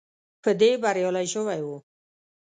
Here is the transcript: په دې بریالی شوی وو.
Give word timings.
په 0.43 0.49
دې 0.59 0.71
بریالی 0.83 1.25
شوی 1.33 1.61
وو. 1.65 1.77